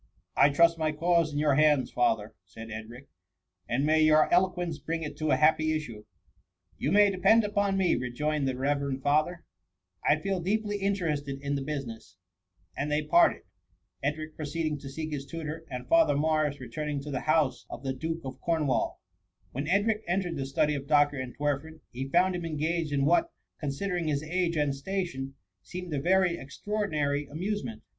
[0.45, 3.07] "I trust my cause in your hands, father,^' said Edric
[3.69, 6.03] and may your eloquence bring it tp a happy issue.''^ ^^
[6.79, 9.45] You may depend upon me,^ rejoined the reverend father;
[10.03, 12.17] •* I feel deeply interested in the business
[12.75, 13.43] f ^ and they parted,
[14.01, 17.93] Edric proceeding to seek his tutor, and Father Morris returning to the house of the
[17.93, 19.01] Duke of Cornwall,
[19.51, 21.21] When Edric entered the study pf Dr.
[21.21, 23.31] Ent werfen, he found him engaged in what,
[23.61, 27.83] consi dering his age and station, seemed a very extra ordinary amusement.